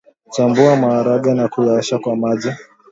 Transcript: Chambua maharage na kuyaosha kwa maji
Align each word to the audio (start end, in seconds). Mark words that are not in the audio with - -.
Chambua 0.29 0.75
maharage 0.75 1.33
na 1.33 1.47
kuyaosha 1.47 1.99
kwa 1.99 2.15
maji 2.15 2.51